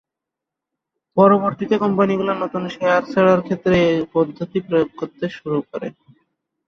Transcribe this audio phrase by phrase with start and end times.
[1.17, 5.87] পরবর্তীতে কোম্পানিগুলো নতুন শেয়ার ছাড়ার ক্ষেত্রে এ পদ্ধতি প্রয়োগ করতে শুরু করে।